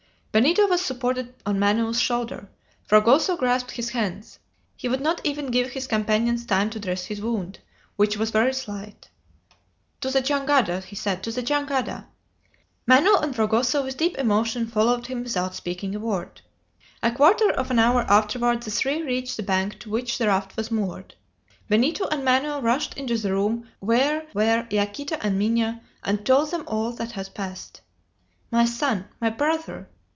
Benito 0.33 0.65
was 0.65 0.79
supported 0.79 1.35
on 1.45 1.59
Manoel's 1.59 1.99
shoulder; 1.99 2.47
Fragoso 2.87 3.35
grasped 3.35 3.71
his 3.71 3.89
hands. 3.89 4.39
He 4.77 4.87
would 4.87 5.01
not 5.01 5.19
even 5.25 5.47
give 5.51 5.71
his 5.71 5.87
companions 5.87 6.45
time 6.45 6.69
to 6.69 6.79
dress 6.79 7.03
his 7.07 7.19
wound, 7.19 7.59
which 7.97 8.15
was 8.15 8.31
very 8.31 8.53
slight. 8.53 9.09
"To 9.99 10.09
the 10.09 10.21
jangada!" 10.21 10.85
he 10.85 10.95
said, 10.95 11.21
"to 11.23 11.33
the 11.33 11.43
jangada!" 11.43 12.05
Manoel 12.87 13.19
and 13.19 13.35
Fragoso 13.35 13.83
with 13.83 13.97
deep 13.97 14.17
emotion 14.17 14.67
followed 14.67 15.07
him 15.07 15.21
without 15.23 15.53
speaking 15.53 15.95
a 15.95 15.99
word. 15.99 16.39
A 17.03 17.11
quarter 17.11 17.51
of 17.51 17.69
an 17.69 17.79
hour 17.79 18.03
afterward 18.03 18.63
the 18.63 18.71
three 18.71 19.01
reached 19.01 19.35
the 19.35 19.43
bank 19.43 19.79
to 19.79 19.89
which 19.89 20.17
the 20.17 20.27
raft 20.27 20.55
was 20.55 20.71
moored. 20.71 21.13
Benito 21.67 22.07
and 22.07 22.23
Manoel 22.23 22.61
rushed 22.61 22.93
into 22.93 23.17
the 23.17 23.33
room 23.33 23.67
where 23.81 24.25
were 24.33 24.65
Yaquita 24.69 25.21
and 25.21 25.37
Minha, 25.37 25.81
and 26.05 26.25
told 26.25 26.51
them 26.51 26.63
all 26.67 26.93
that 26.93 27.11
had 27.11 27.35
passed. 27.35 27.81
"My 28.49 28.63
son!" 28.63 29.09
"My 29.19 29.29
brother!" 29.29 29.89